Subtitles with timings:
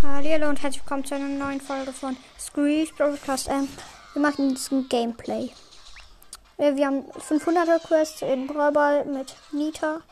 [0.00, 3.48] Hallo und herzlich willkommen zu einer neuen Folge von Screech Broadcast.
[3.48, 3.68] Ähm,
[4.12, 5.50] wir machen jetzt ein Gameplay.
[6.56, 10.02] Äh, wir haben 500er Quest in Brawlball mit Nita.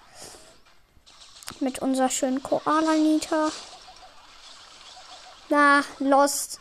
[1.61, 3.53] Mit unserer schönen Koala Nita.
[5.51, 6.59] Na, Lost.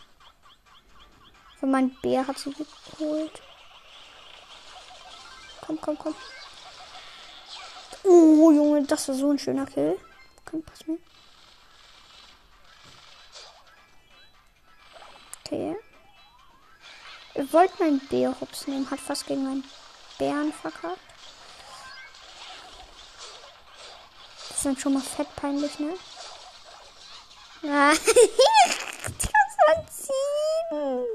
[1.60, 3.42] Für mein Bär hat sie geholt.
[5.66, 6.16] Komm, komm, komm.
[8.04, 9.98] Oh, Junge, das war so ein schöner Kill.
[10.46, 11.00] Komm, pass mir.
[15.46, 15.76] Okay.
[17.36, 19.64] Ihr wollt meinen Bär hops nehmen, hat fast gegen meinen
[20.18, 20.98] Bären verkackt.
[24.48, 25.94] Das ist dann schon mal fett peinlich, ne?
[27.64, 27.94] Ah,
[29.20, 31.06] das anziehen.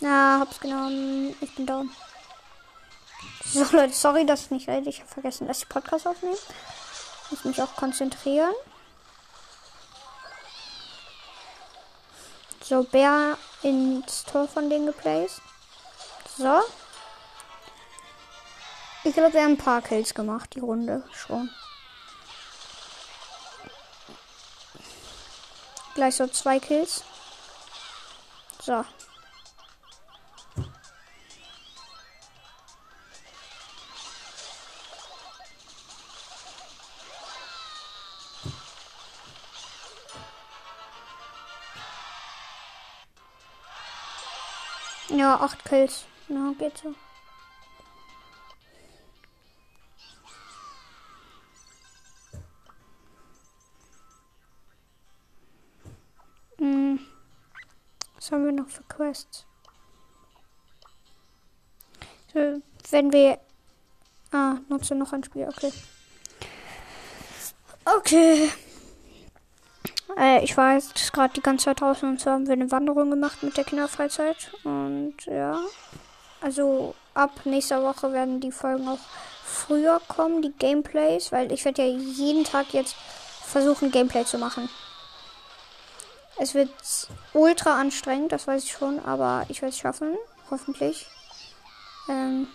[0.00, 1.36] Na, hab's genommen.
[1.40, 1.90] Ich bin down.
[3.44, 4.88] So, Leute, sorry, dass ich nicht rede.
[4.88, 6.36] Ich habe vergessen, dass ich Podcast aufnehme.
[7.30, 8.54] Muss mich auch konzentrieren.
[12.62, 15.42] So, Bär ins Tor von denen geplaced.
[16.38, 16.62] So.
[19.02, 21.50] Ich glaube, wir haben ein paar Kills gemacht, die Runde schon.
[25.94, 27.02] Gleich so zwei Kills.
[28.62, 28.84] So.
[45.30, 46.06] Ja, acht Kills.
[46.26, 46.92] Na, geht so.
[56.58, 56.98] Hm.
[58.16, 59.46] Was haben wir noch für Quests?
[62.32, 62.60] So,
[62.90, 63.38] wenn wir.
[64.32, 65.72] Ah, nutze noch ein Spiel, okay.
[67.84, 68.50] Okay.
[70.18, 73.10] Äh, ich war jetzt gerade die ganze Zeit draußen und so haben wir eine Wanderung
[73.10, 74.52] gemacht mit der Kinderfreizeit.
[74.64, 75.58] Und ja.
[76.40, 78.98] Also ab nächster Woche werden die Folgen auch
[79.44, 82.94] früher kommen, die Gameplays, weil ich werde ja jeden Tag jetzt
[83.44, 84.68] versuchen, Gameplay zu machen.
[86.38, 86.70] Es wird
[87.34, 90.16] ultra anstrengend, das weiß ich schon, aber ich werde es schaffen,
[90.50, 91.06] hoffentlich.
[92.08, 92.48] Ähm,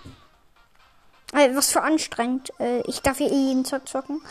[1.33, 2.51] äh, was für anstrengend.
[2.59, 4.21] Äh, ich darf hier eh jeden Tag zocken.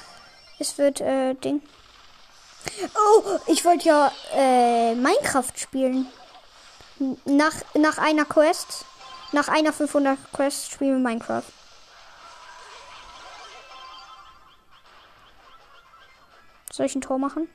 [0.59, 1.63] Es wird, äh, Ding.
[2.95, 6.07] Oh, ich wollte ja äh, Minecraft spielen.
[7.25, 8.85] Nach, nach einer Quest.
[9.33, 11.43] Nach einer 500 Quest spielen wir Minecraft.
[16.71, 17.49] Soll ich ein Tor machen?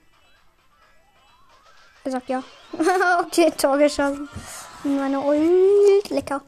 [2.04, 2.44] Er sagt ja.
[3.22, 4.30] okay, Tor geschossen.
[4.84, 6.10] Meine Ult.
[6.10, 6.42] Lecker.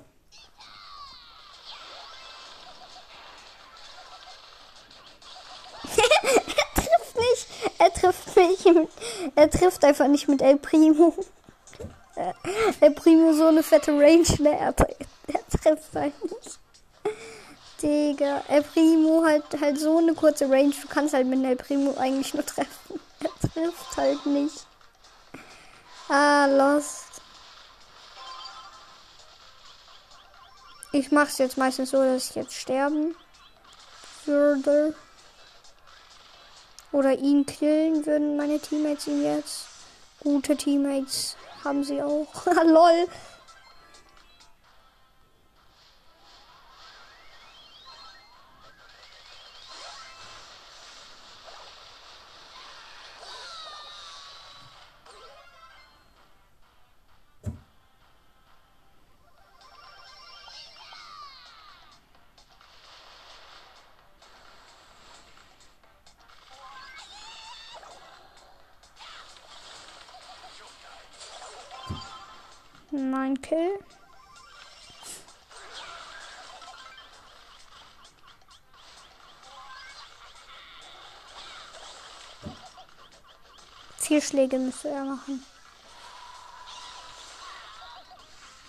[8.42, 8.76] Er trifft mich.
[8.76, 8.90] Mit,
[9.36, 11.16] er trifft einfach nicht mit El Primo.
[12.82, 14.58] El Primo so eine fette Range, ne?
[14.58, 14.68] Er,
[15.28, 16.60] er trifft halt nicht.
[17.82, 18.44] Digga.
[18.48, 20.74] El Primo halt, halt so eine kurze Range.
[20.82, 23.00] Du kannst halt mit El Primo eigentlich nur treffen.
[23.24, 24.66] Er trifft halt nicht.
[26.10, 27.22] Ah, lost.
[30.92, 33.16] Ich mach's jetzt meistens so, dass ich jetzt sterben
[34.26, 34.96] würde.
[36.92, 39.68] Oder ihn killen würden meine Teammates ihn jetzt.
[40.20, 42.46] Gute Teammates haben sie auch.
[42.66, 43.08] Lol.
[84.22, 85.44] Vier Schläge müsste er machen.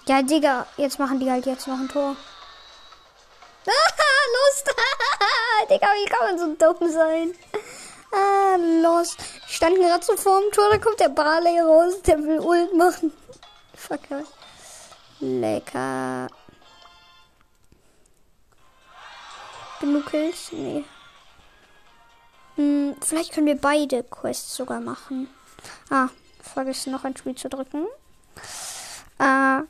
[0.06, 2.16] Ja, Digga, jetzt machen die halt jetzt noch ein Tor.
[3.64, 4.74] Ah, Lust!
[5.70, 7.34] Digga, wie kann man so dumm sein?
[8.12, 9.16] Ah, los.
[9.46, 12.74] Ich stand gerade so vor dem Tor, da kommt der Barley raus, der will Ult
[12.74, 13.12] machen.
[13.74, 14.22] Fucker.
[15.20, 16.28] Lecker.
[19.80, 20.52] Genug Kills?
[20.52, 20.84] Nee.
[22.56, 25.28] Hm, vielleicht können wir beide Quests sogar machen.
[25.90, 26.08] Ah,
[26.40, 27.86] vergessen noch ein Spiel zu drücken.
[29.18, 29.62] Äh,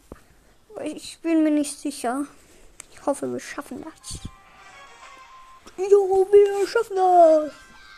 [0.84, 2.24] ich bin mir nicht sicher.
[2.92, 4.20] Ich hoffe, wir schaffen das.
[5.90, 7.52] Jo, wir schaffen das.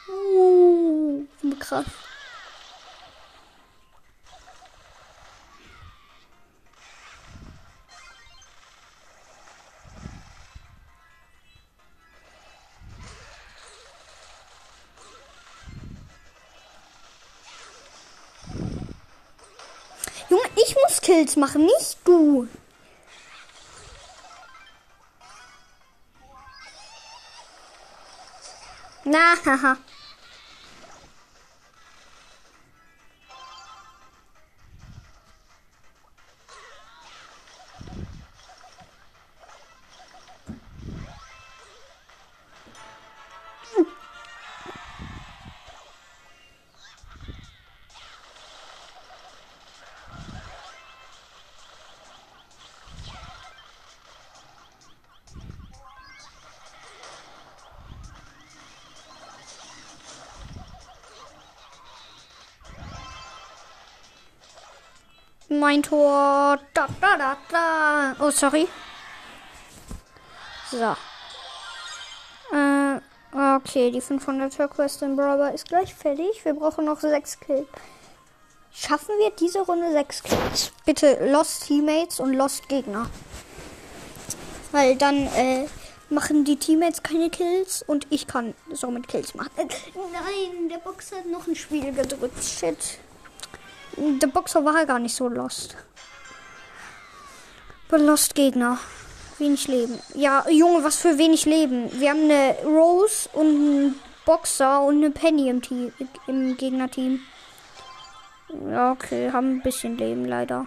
[0.08, 1.22] Oh,
[1.58, 1.86] krass.
[21.04, 22.48] Kills machen, nicht du.
[29.04, 29.76] Na, haha.
[65.60, 66.58] Mein Tor.
[66.72, 68.16] Da, da, da, da.
[68.18, 68.66] Oh, sorry.
[70.70, 70.96] So.
[72.52, 72.96] Äh,
[73.56, 76.44] okay, die 500er Quest in Brawler ist gleich fertig.
[76.44, 77.68] Wir brauchen noch 6 Kills.
[78.72, 80.72] Schaffen wir diese Runde 6 Kills?
[80.84, 83.08] Bitte Lost Teammates und Lost Gegner.
[84.72, 85.66] Weil dann äh,
[86.10, 89.50] machen die Teammates keine Kills und ich kann somit Kills machen.
[89.56, 92.42] Äh, nein, der Box hat noch ein Spiel gedrückt.
[92.42, 92.98] Shit.
[93.96, 95.76] Der Boxer war gar nicht so lost.
[97.90, 98.78] Lost Gegner.
[99.38, 99.98] Wenig Leben.
[100.14, 101.90] Ja, Junge, was für wenig Leben.
[102.00, 105.92] Wir haben eine Rose und einen Boxer und eine Penny im, Team,
[106.26, 107.20] im Gegnerteam.
[108.68, 110.66] Ja, okay, haben ein bisschen Leben leider.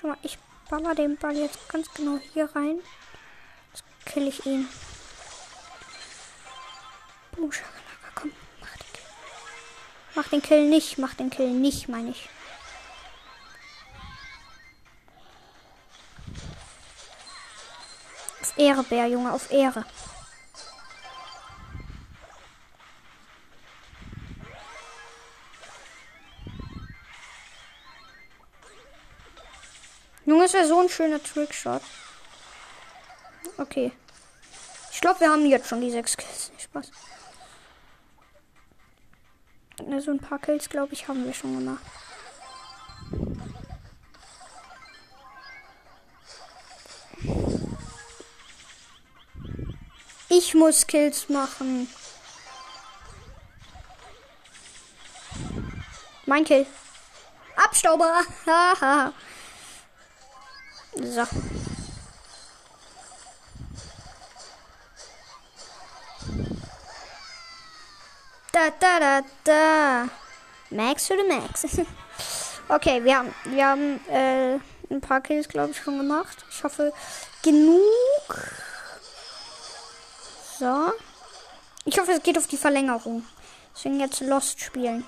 [0.00, 0.38] Schau mal, ich
[0.68, 2.78] baller den Ball jetzt ganz genau hier rein.
[3.72, 4.68] Jetzt kill ich ihn.
[7.32, 7.50] Boom,
[10.16, 12.30] Mach den Kill nicht, mach den Kill nicht, meine ich.
[18.40, 19.84] Auf Ehre, Bär, Junge, auf Ehre.
[30.24, 31.82] Junge, es wäre so ein schöner Trickshot.
[33.58, 33.92] Okay.
[34.90, 36.50] Ich glaube, wir haben jetzt schon die sechs Kills.
[36.58, 36.90] Spaß.
[39.88, 41.82] So ein paar Kills, glaube ich, haben wir schon gemacht.
[50.28, 51.88] Ich muss Kills machen.
[56.26, 56.66] Mein Kill.
[57.56, 58.22] Abstauber.
[60.94, 61.22] so.
[68.56, 70.08] Da, da, da, da.
[70.70, 71.66] Max den Max.
[72.68, 74.54] okay, wir haben, wir haben äh,
[74.88, 76.42] ein paar Kills, glaube ich, schon gemacht.
[76.50, 76.90] Ich hoffe,
[77.42, 77.82] genug.
[80.58, 80.90] So.
[81.84, 83.26] Ich hoffe, es geht auf die Verlängerung.
[83.74, 85.04] Deswegen jetzt Lost spielen.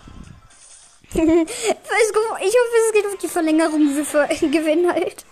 [1.15, 1.47] ich hoffe,
[2.87, 3.81] es geht auf die Verlängerung.
[3.81, 4.05] Wir
[4.51, 5.25] gewinnen halt.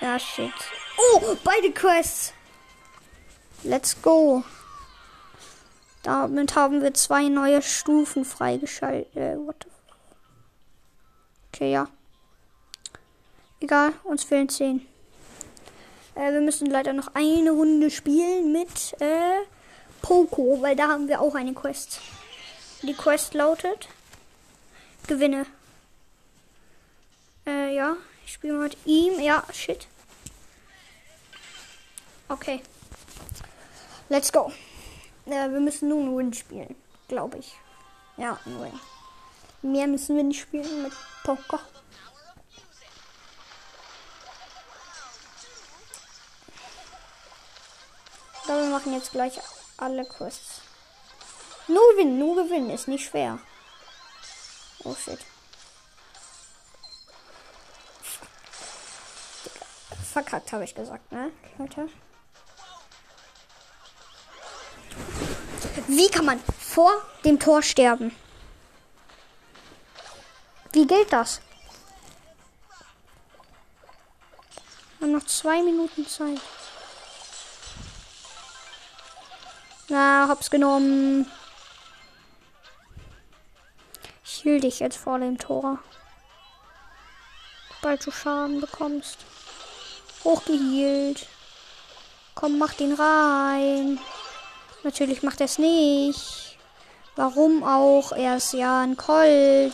[0.00, 0.52] Ja, shit.
[0.96, 2.32] Oh, beide Quests.
[3.64, 4.44] Let's go.
[6.04, 9.16] Damit haben wir zwei neue Stufen freigeschaltet.
[9.16, 9.36] Äh,
[11.48, 11.88] okay, ja.
[13.58, 14.86] Egal, uns fehlen zehn.
[16.14, 19.40] Äh, wir müssen leider noch eine Runde spielen mit äh,
[20.02, 22.00] Poco, weil da haben wir auch eine Quest.
[22.82, 23.88] Die Quest lautet:
[25.06, 25.46] Gewinne.
[27.46, 27.96] Äh, ja,
[28.26, 29.18] ich spiele mit ihm.
[29.20, 29.86] Ja, shit.
[32.28, 32.60] Okay.
[34.10, 34.52] Let's go.
[35.26, 36.74] Äh, wir müssen nur einen Win spielen,
[37.08, 37.54] glaube ich.
[38.16, 38.80] Ja, ein.
[39.62, 41.60] Mehr müssen wir nicht spielen mit Poker.
[48.46, 49.40] Aber wir machen jetzt gleich
[49.78, 50.60] alle Quests.
[51.66, 53.38] Nur gewinnen, nur gewinnen, ist nicht schwer.
[54.84, 55.18] Oh shit.
[60.12, 61.88] Verkackt, habe ich gesagt, ne, Leute?
[65.96, 66.90] Wie kann man vor
[67.24, 68.10] dem Tor sterben?
[70.72, 71.40] Wie gilt das?
[74.98, 76.40] Wir haben noch zwei Minuten Zeit.
[79.88, 81.30] Na, hab's genommen.
[84.24, 85.78] Ich hiel dich jetzt vor dem Tor.
[87.76, 89.18] Sobald du Schaden bekommst.
[90.24, 91.28] Hochgehielt.
[92.34, 94.00] Komm, mach den rein.
[94.84, 96.58] Natürlich macht er es nicht.
[97.16, 98.12] Warum auch?
[98.12, 99.72] Er ist ja ein Colt.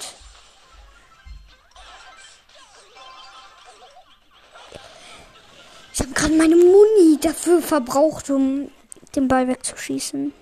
[5.93, 8.71] Ich habe gerade meine Muni dafür verbraucht, um
[9.17, 10.33] den Ball wegzuschießen.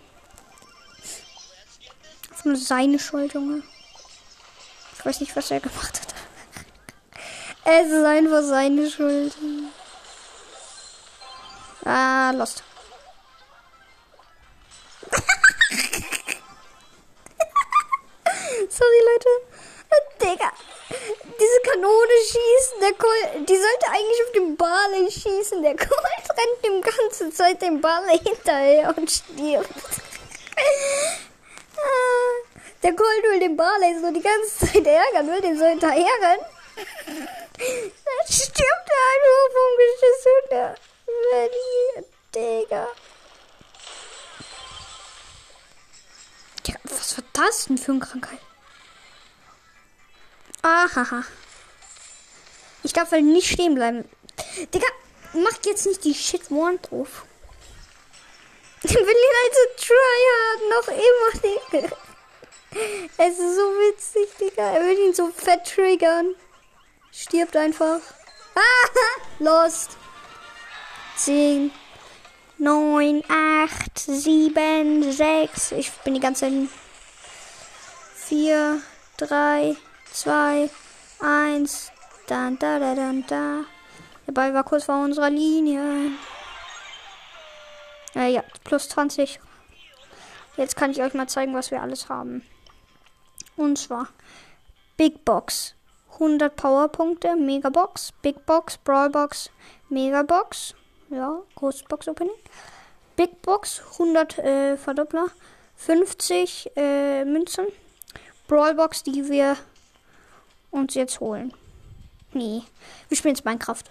[2.32, 3.62] Auf nur seine Schuld, Junge.
[4.98, 6.14] Ich weiß nicht, was er gemacht hat.
[7.64, 9.32] es ist einfach seine Schuld.
[11.84, 12.62] Ah, lost.
[18.78, 19.28] Sorry, Leute.
[20.20, 20.52] Digga.
[21.40, 25.62] Diese Kanone schießen, der Colt, die sollte eigentlich auf den Ball schießen.
[25.62, 25.90] Der Colt
[26.30, 29.68] rennt die ganze Zeit den Ball hinterher und stirbt.
[31.80, 36.44] Ah, der Colt will den Ball so die ganze Zeit ärgern, will den so hinterherrennen.
[36.76, 40.75] Dann stirbt er einfach vom Geschiss hinter.
[42.35, 42.88] Digga.
[46.66, 48.40] Ja, was war das denn für eine Krankheit?
[50.62, 51.25] Ahaha.
[52.83, 54.09] Ich darf halt nicht stehen bleiben.
[54.73, 54.87] Digga,
[55.33, 57.25] mach jetzt nicht die Shit One drauf.
[58.83, 61.97] Ich will ihn also tryhard noch immer, Digga.
[63.17, 64.62] Es ist so witzig, Digga.
[64.75, 66.35] Er will ihn so fett triggern.
[67.12, 68.00] Stirbt einfach.
[68.55, 69.97] Ah, lost.
[71.17, 71.71] 10,
[72.59, 75.73] 9, 8, 7, 6.
[75.73, 76.53] Ich bin die ganze Zeit.
[78.17, 78.83] 4,
[79.19, 79.77] 3,
[80.18, 80.68] 2,
[81.20, 81.92] 1.
[82.26, 83.60] Dann, da, da, dann, da.
[84.26, 86.10] Der Ball war kurz vor unserer Linie.
[88.16, 89.38] Äh, ja, plus 20.
[90.56, 92.42] Jetzt kann ich euch mal zeigen, was wir alles haben.
[93.56, 94.08] Und zwar
[94.96, 95.76] Big Box.
[96.14, 99.50] 100 Powerpunkte, Megabox, Big Box, Brawl Box,
[99.88, 100.75] Megabox.
[101.10, 102.34] Ja, Großbox Opening.
[103.14, 105.28] Big Box, 100 äh, Verdoppler,
[105.76, 107.66] 50 äh, Münzen.
[108.48, 109.56] Brawl Box, die wir
[110.70, 111.52] uns jetzt holen.
[112.32, 112.62] Nee,
[113.08, 113.84] wir spielen jetzt Minecraft.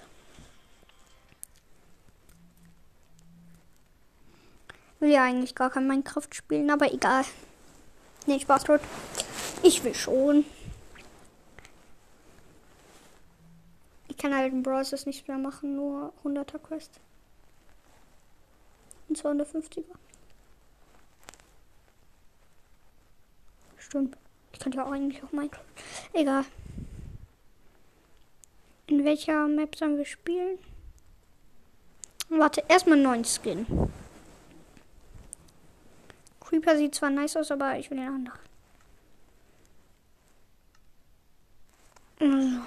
[5.00, 7.24] Will ja eigentlich gar kein Minecraft spielen, aber egal.
[8.26, 8.82] Nee, Spaß tot.
[9.64, 10.46] Ich will schon.
[14.08, 17.00] Ich kann halt in Browsers nicht mehr machen, nur 100er Quest.
[19.08, 19.84] Und 250er.
[23.78, 24.18] Stimmt.
[24.52, 25.64] Ich könnte ja auch eigentlich auch Minecraft.
[26.14, 26.46] Egal.
[28.88, 30.58] In welcher Map sollen wir spielen?
[32.30, 33.68] Warte, erstmal einen neuen Skin.
[36.40, 38.40] Creeper sieht zwar nice aus, aber ich will den anderen.
[42.20, 42.62] Also.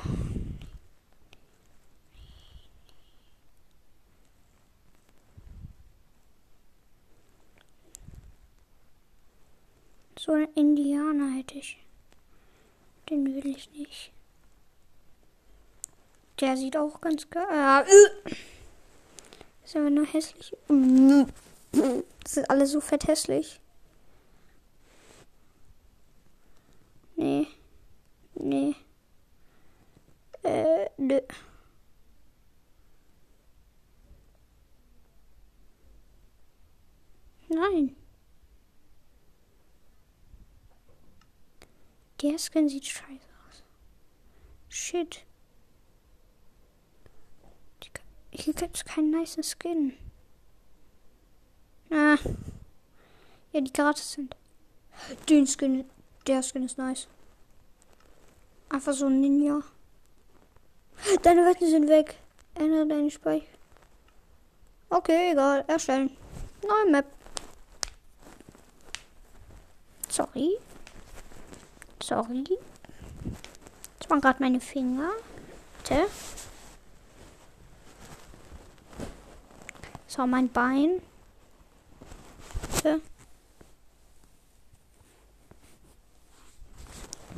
[10.18, 11.78] So einen Indianer hätte ich.
[13.08, 14.12] Den will ich nicht.
[16.40, 17.47] Der sieht auch ganz geil.
[17.50, 18.35] Ah, äh.
[19.62, 20.56] Ist aber nur hässlich.
[20.68, 23.61] Sind alle so fett hässlich.
[27.16, 27.47] Nee.
[28.35, 28.75] Nee.
[30.42, 31.20] Äh, nö.
[37.49, 37.97] Nein.
[42.23, 43.62] Der Skin sieht scheiße aus.
[44.68, 45.26] Shit.
[48.40, 49.92] Hier gibt es keinen nice Skin.
[51.90, 52.16] Ah.
[53.52, 54.35] Ja, die gratis sind.
[55.28, 55.85] Den Skin,
[56.26, 57.06] der Skin ist nice.
[58.70, 59.61] Einfach so ein Ninja.
[61.23, 62.16] Deine Wetten sind weg.
[62.54, 63.44] Ändere deinen Speicher.
[64.88, 65.64] Okay, egal.
[65.66, 66.16] Erstellen.
[66.66, 67.06] Neue Map.
[70.09, 70.56] Sorry.
[72.02, 72.59] Sorry.
[73.99, 75.11] Das waren gerade meine Finger.
[75.78, 76.06] Bitte.
[80.20, 81.00] So, mein Bein.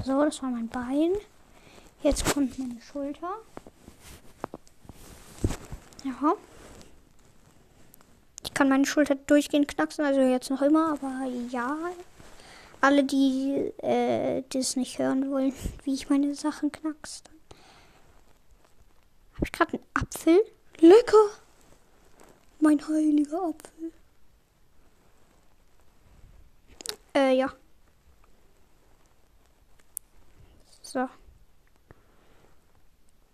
[0.05, 1.13] So, das war mein Bein.
[2.03, 3.35] Jetzt kommt meine Schulter.
[6.03, 6.33] Ja.
[8.43, 11.79] Ich kann meine Schulter durchgehend knacksen, also jetzt noch immer, aber ja.
[12.81, 17.23] Alle, die äh, das nicht hören wollen, wie ich meine Sachen knackse.
[19.35, 20.41] Habe ich gerade einen Apfel?
[20.81, 21.43] Lecker!
[22.63, 23.93] Mein heiliger Apfel.
[27.13, 27.53] Äh, ja.
[30.81, 31.09] So.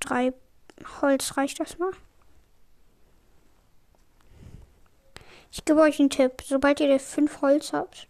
[0.00, 0.32] Drei
[1.02, 1.90] Holz reicht das mal.
[5.52, 6.40] Ich gebe euch einen Tipp.
[6.42, 8.08] Sobald ihr fünf Holz habt,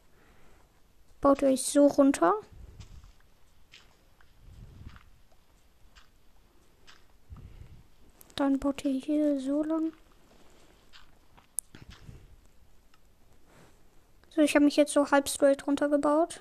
[1.21, 2.33] baut ihr euch so runter.
[8.37, 9.93] Dann baut ihr hier so lang.
[14.39, 16.41] So, ich habe mich jetzt so halb straight runtergebaut.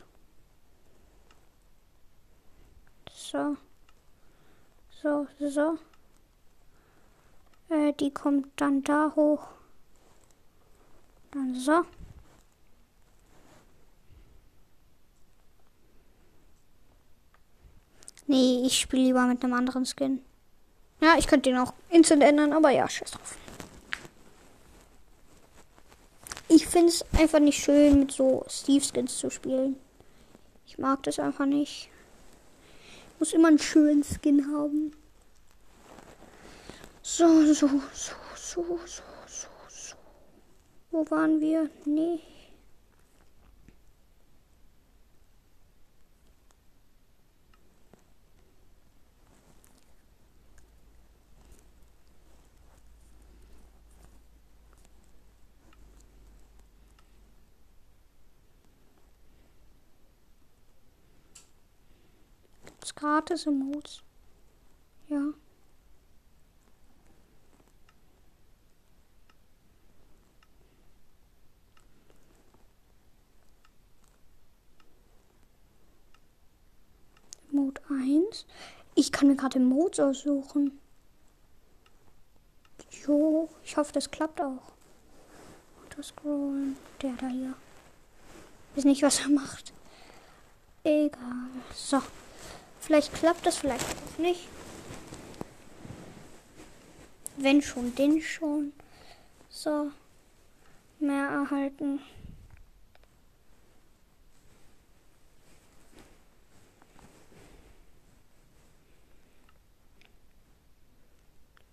[3.11, 3.57] So.
[5.01, 5.79] So, so.
[7.69, 9.47] Äh, die kommt dann da hoch.
[11.31, 11.85] Dann so.
[18.27, 20.21] Nee, ich spiele lieber mit einem anderen Skin.
[21.01, 23.37] Ja, ich könnte den auch instant ändern, aber ja, scheiß drauf.
[26.49, 29.75] Ich finde es einfach nicht schön, mit so Steve-Skins zu spielen.
[30.65, 31.89] Ich mag das einfach nicht.
[33.13, 34.93] Ich muss immer einen schönen Skin haben.
[37.01, 37.67] So, so, so,
[38.35, 39.95] so, so, so, so.
[40.91, 41.69] Wo waren wir?
[41.85, 42.19] Nee.
[62.65, 64.03] Gibt's gratis Emotes?
[65.07, 65.21] Ja.
[77.49, 78.45] Mode 1.
[78.95, 80.77] Ich kann mir gerade Modes aussuchen.
[83.05, 84.73] Jo, ich hoffe, das klappt auch.
[86.03, 86.77] Scrollen.
[87.01, 87.55] Der da hier.
[88.75, 89.73] Weiß nicht, was er macht.
[90.83, 91.49] Egal.
[91.73, 92.03] So.
[92.79, 94.47] Vielleicht klappt das, vielleicht auch nicht.
[97.37, 98.73] Wenn schon, den schon.
[99.49, 99.91] So.
[100.99, 101.99] Mehr erhalten.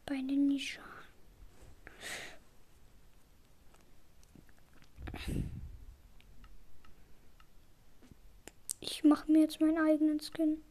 [0.05, 0.83] Bei den Nisha.
[8.81, 10.63] Ich mache mir jetzt meinen eigenen Skin.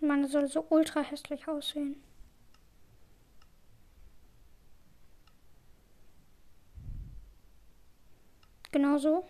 [0.00, 1.96] Meine soll so ultra hässlich aussehen.
[8.70, 9.24] Genau so.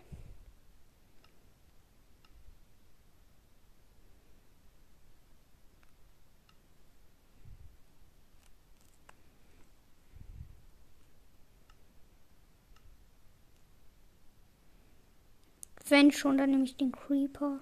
[15.88, 17.60] Wenn schon, dann nehme ich den Creeper.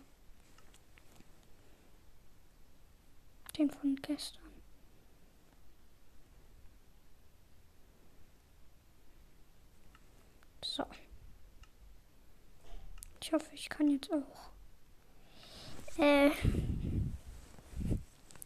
[3.57, 4.43] Den von gestern.
[10.63, 10.85] So.
[13.21, 14.51] Ich hoffe, ich kann jetzt auch.
[15.99, 16.31] Äh.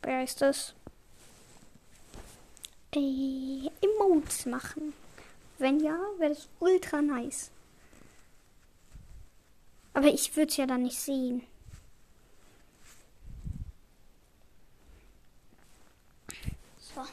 [0.02, 0.74] Wer ist das?
[2.94, 4.92] Äh, Emotes machen.
[5.58, 7.50] Wenn ja, wäre das ultra nice.
[9.92, 11.42] Aber ich würde es ja dann nicht sehen.
[16.78, 17.04] So.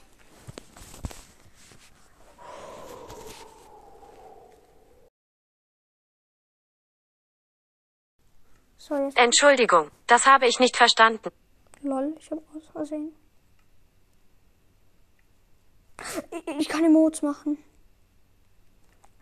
[8.78, 9.07] So, jetzt.
[9.18, 11.32] Entschuldigung, das habe ich nicht verstanden.
[11.82, 13.16] Lol, ich habe aus Versehen.
[16.46, 17.58] Ich, ich kann Emotes machen.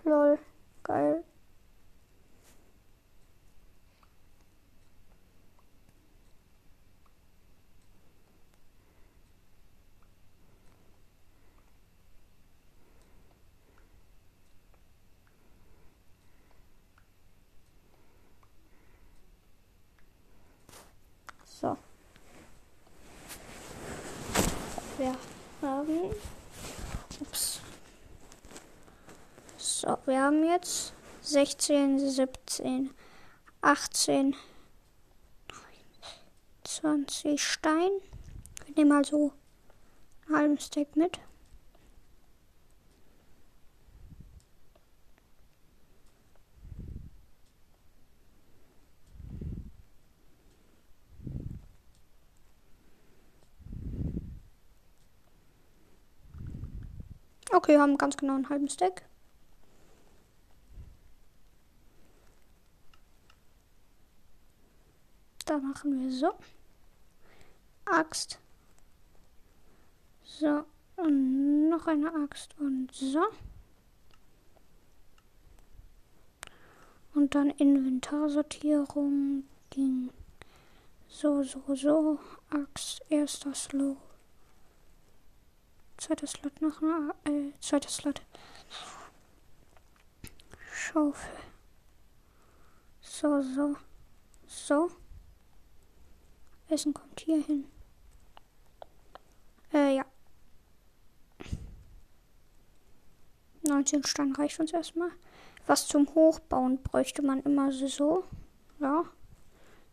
[0.04, 0.38] Lol,
[0.84, 1.24] geil.
[21.62, 21.78] So.
[24.98, 25.16] Wir
[25.62, 26.12] haben.
[27.22, 27.62] Ups.
[29.58, 32.94] So, wir haben jetzt 16, 17,
[33.62, 34.36] 18,
[36.66, 37.92] 20 Stein.
[38.76, 39.32] Nehme mal so
[40.28, 41.20] einen halben Stack mit.
[57.66, 59.02] Okay, haben ganz genau einen halben Stack.
[65.46, 66.32] Da machen wir so.
[67.86, 68.38] Axt.
[70.22, 70.64] So.
[70.98, 73.24] Und noch eine Axt und so.
[77.16, 80.12] Und dann Inventarsortierung ging
[81.08, 82.20] so, so, so.
[82.52, 84.05] Axt, erster Slot.
[86.06, 86.84] Zweiter Slot noch
[87.24, 88.22] äh, zweiter Slot.
[90.72, 91.32] Schaufel.
[93.02, 93.76] So, so.
[94.46, 94.92] So.
[96.70, 97.66] Essen kommt hier hin.
[99.74, 100.06] Äh, ja.
[103.64, 105.10] 19 Stein reicht uns erstmal.
[105.66, 108.26] Was zum Hochbauen bräuchte man immer so.
[108.80, 109.06] Ja.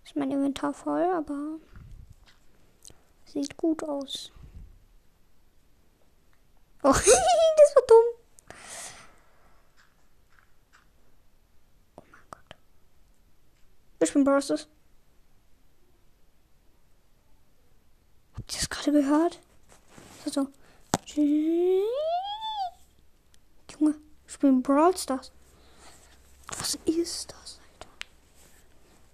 [0.04, 1.58] Ist mein Inventar voll, aber
[3.24, 4.30] sieht gut aus.
[6.82, 8.04] Oh, das war dumm.
[11.96, 12.56] Oh mein Gott.
[14.00, 14.68] Ich bin Bros.
[18.34, 19.40] Habt ihr das gerade gehört?
[20.24, 20.48] Das so.
[21.14, 21.84] Junge,
[24.26, 25.30] ich bin Brawl Stars.
[26.58, 27.90] Was ist das, Alter?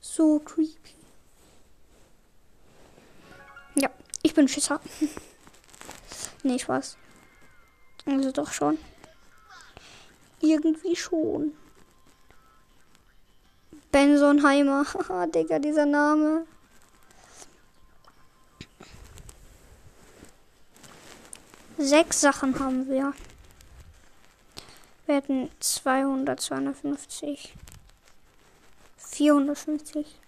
[0.01, 0.95] So creepy.
[3.75, 3.91] Ja,
[4.23, 4.81] ich bin Schisser.
[6.45, 6.97] nee, Spaß.
[8.07, 8.79] Also doch schon.
[10.41, 11.53] Irgendwie schon.
[13.91, 14.85] Bensonheimer.
[14.95, 16.47] Haha, Digga, dieser Name.
[21.79, 23.13] Sechs Sachen haben wir.
[25.07, 27.55] Wir hätten 200, 250,
[28.99, 30.21] 450.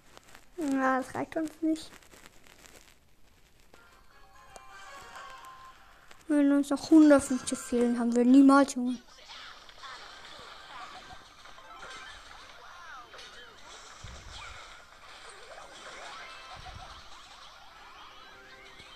[0.72, 1.90] Ja, das reicht uns nicht.
[6.30, 8.98] Wenn uns noch 150 fehlen, haben wir niemals, Junge.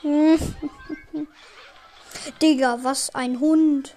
[2.40, 3.96] Digga, was ein Hund.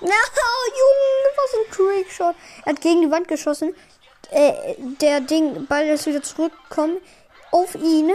[0.00, 2.34] Na, oh, Junge, was ein Trickshot.
[2.64, 3.74] Er hat gegen die Wand geschossen.
[4.30, 6.96] Äh, der Ding, Ball ist wieder zurückgekommen
[7.50, 8.10] auf ihn.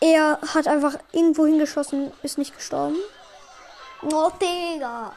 [0.00, 2.96] Er hat einfach irgendwo hingeschossen, ist nicht gestorben.
[4.02, 5.12] Oh, Digga.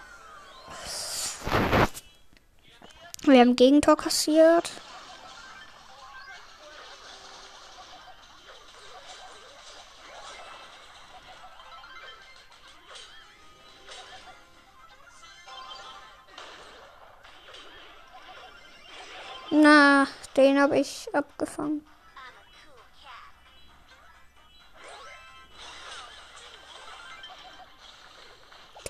[3.21, 4.69] Wir haben Gegentor kassiert.
[19.49, 21.85] Na, den habe ich abgefangen.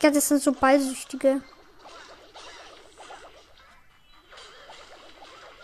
[0.03, 1.41] Digga, das sind so Ballsüchtige.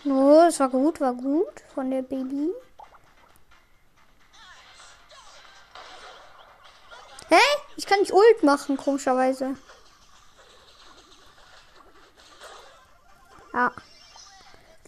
[0.06, 2.50] Oh, es war gut, war gut von der Baby.
[7.28, 7.36] Hä?
[7.76, 9.56] Ich kann nicht Ult machen, komischerweise.
[13.52, 13.72] Ja.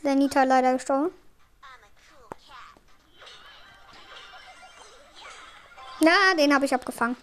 [0.02, 1.12] Der Nita leider gestorben.
[6.00, 7.16] Na, den habe ich abgefangen.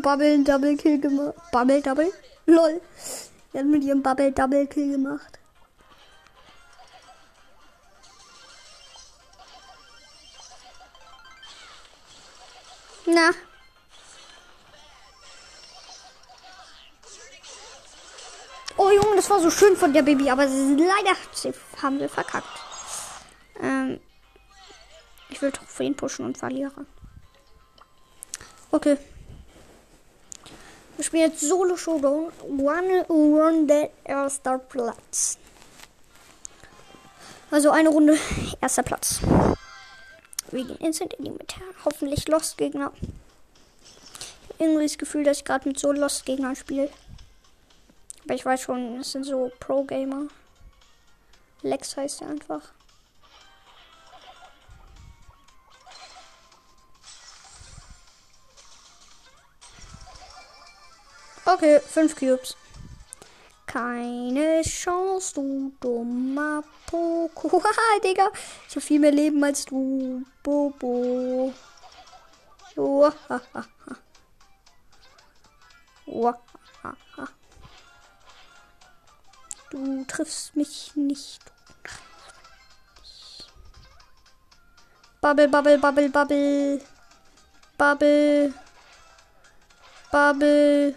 [0.00, 1.34] Bubble Double Kill gemacht.
[1.52, 2.12] Bubble Double?
[2.46, 2.80] Lol.
[3.52, 5.38] Die hat mit ihrem Bubble Double Kill gemacht.
[13.06, 13.30] Na.
[18.76, 21.16] Oh Junge, das war so schön von der Baby, aber leider
[21.82, 22.46] haben wir verkackt.
[23.60, 24.00] Ähm,
[25.28, 26.86] ich will Trophäen pushen und verlieren.
[28.70, 28.96] Okay.
[31.00, 32.30] Wir spielen jetzt Solo Showdown.
[32.42, 35.38] One Runde erster Platz.
[37.50, 38.18] Also eine Runde
[38.60, 39.20] erster Platz.
[40.50, 41.54] Wir gehen instant in die Mitte.
[41.86, 42.92] Hoffentlich Lost Gegner.
[44.58, 46.90] Irgendwie das Gefühl, dass ich gerade mit so Lost Gegnern spiele.
[48.24, 50.28] Aber ich weiß schon, es sind so Pro Gamer.
[51.62, 52.60] Lex heißt er einfach.
[61.52, 62.56] Okay, fünf Cubes.
[63.66, 67.60] Keine Chance, du dummer Poko.
[67.64, 68.30] Haha, Digga.
[68.68, 71.52] Ich habe viel mehr Leben als du, Bobo.
[72.76, 73.66] Wahaha.
[76.06, 77.28] Wahaha.
[79.70, 81.40] Du triffst mich nicht.
[85.20, 86.80] Bubble, bubble, bubble, bubble.
[87.76, 88.54] Bubble.
[90.12, 90.94] Bubble.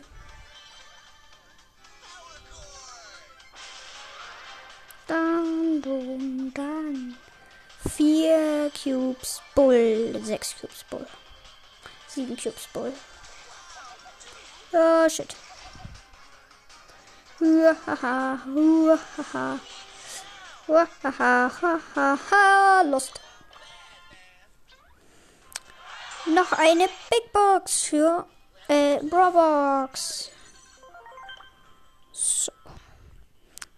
[12.34, 12.93] Sieben Cubes Bull.
[14.74, 15.36] Oh, shit.
[17.39, 19.60] Huahaha, huahaha.
[20.67, 23.19] Huahaha, Lust.
[26.26, 28.26] Noch eine Big Box für
[28.69, 30.32] äh, Brawlbox.
[32.13, 32.52] So.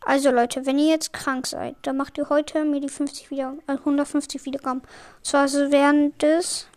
[0.01, 3.55] Also Leute, wenn ihr jetzt krank seid, dann macht ihr heute mir die 50 wieder,
[3.67, 4.81] äh, 150 Wiedergaben.
[4.81, 6.67] Und zwar während des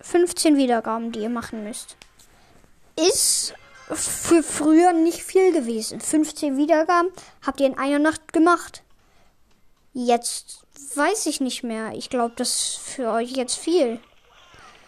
[0.00, 1.96] 15 Wiedergaben, die ihr machen müsst.
[2.96, 3.54] Ist
[3.94, 6.00] für früher nicht viel gewesen.
[6.00, 7.10] 15 Wiedergaben
[7.46, 8.82] habt ihr in einer Nacht gemacht.
[9.94, 10.62] Jetzt
[10.94, 11.92] weiß ich nicht mehr.
[11.94, 14.00] Ich glaube, das ist für euch jetzt viel.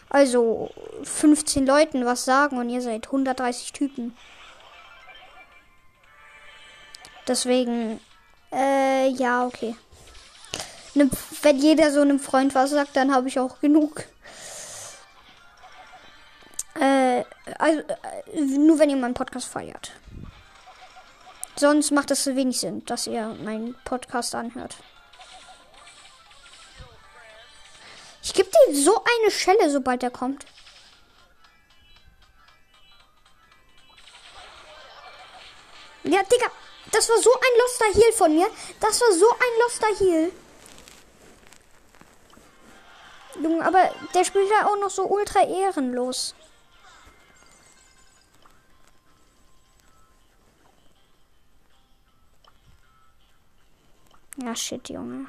[0.08, 0.70] Also
[1.04, 4.16] 15 Leuten was sagen und ihr seid 130 Typen.
[7.28, 8.00] Deswegen,
[8.52, 9.76] äh, ja, okay.
[10.94, 11.08] Ne,
[11.42, 14.04] wenn jeder so einem Freund was sagt, dann habe ich auch genug.
[17.20, 19.92] Äh, also, äh, nur wenn ihr meinen Podcast feiert.
[21.56, 24.76] Sonst macht es wenig Sinn, dass ihr meinen Podcast anhört.
[28.22, 30.46] Ich gebe dir so eine Schelle, sobald er kommt.
[36.02, 36.46] Ja, Digga,
[36.92, 38.48] das war so ein Loster Heal von mir.
[38.80, 40.32] Das war so ein Loster Heal.
[43.42, 46.34] Junge, aber der spielt ja auch noch so ultra ehrenlos.
[54.42, 55.26] Ja, shit, Junge.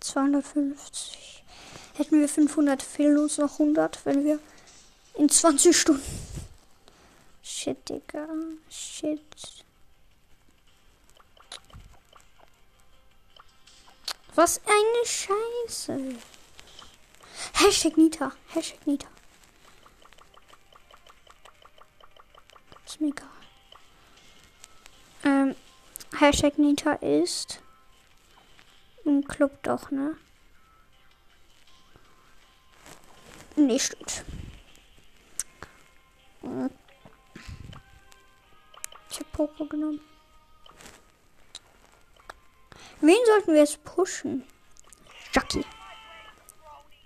[0.00, 1.44] 250.
[1.94, 4.38] Hätten wir 500, fehlen uns noch 100, wenn wir
[5.14, 6.02] in 20 Stunden.
[7.42, 8.26] Shit, Digga.
[8.68, 9.64] Shit.
[14.34, 16.16] Was eine Scheiße.
[17.54, 18.32] Hashtag Nita.
[18.48, 19.06] Hashtag Nita.
[22.86, 23.28] Ist mir egal.
[25.24, 25.54] Ähm,
[26.18, 27.60] Hashtag Nita ist
[29.04, 30.16] im Club doch, ne?
[33.56, 34.24] Nee, stimmt.
[39.10, 40.00] Ich hab Poco genommen.
[43.00, 44.44] Wen sollten wir jetzt pushen?
[45.32, 45.64] Jackie.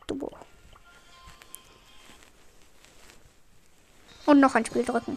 [0.06, 0.36] Dubo.
[4.26, 5.16] Und noch ein Spiel drücken.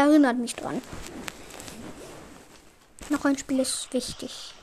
[0.00, 0.80] Erinnert mich dran.
[3.10, 4.54] Noch ein Spiel ist wichtig.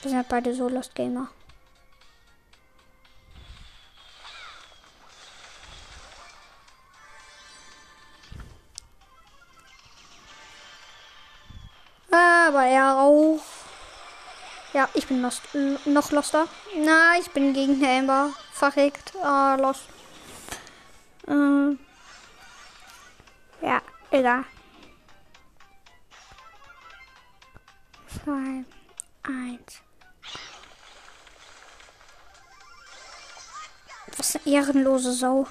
[0.00, 1.28] Wir sind beide so Lost Gamer.
[12.10, 13.40] Aber er auch.
[14.72, 15.42] Ja, ich bin lost.
[15.84, 16.48] noch loster.
[16.78, 18.32] Na, ich bin gegen Amber.
[18.54, 19.12] Verreckt.
[19.22, 19.97] Ah, lost.
[21.28, 21.78] Ähm.
[23.60, 24.44] Ja, egal.
[28.08, 28.64] Zwei,
[29.22, 29.82] eins.
[34.16, 35.46] Was eine ehrenlose Sau.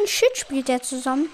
[0.00, 1.30] Ein Shit spielt der zusammen.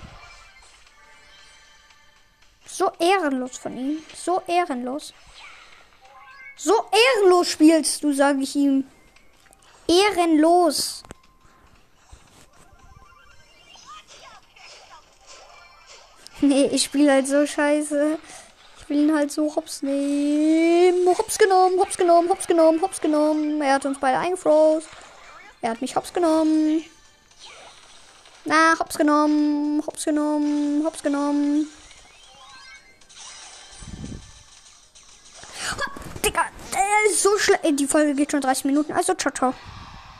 [2.66, 4.02] So ehrenlos von ihm.
[4.14, 5.12] So ehrenlos.
[6.56, 8.84] So ehrenlos spielst du, sage ich ihm.
[9.88, 11.02] Ehrenlos.
[16.42, 18.18] Nee, ich spiele halt so scheiße.
[18.78, 21.06] Ich will ihn halt so hops nehmen.
[21.06, 23.60] Hops genommen, hops genommen, hops genommen, hops genommen.
[23.60, 24.82] Er hat uns beide eingefroren.
[25.60, 26.82] Er hat mich hops genommen.
[28.44, 31.68] Na, hops genommen, hops genommen, hops genommen.
[35.76, 37.78] Oh, Digga, der ist so schlecht.
[37.78, 39.54] Die Folge geht schon 30 Minuten, also ciao, ciao.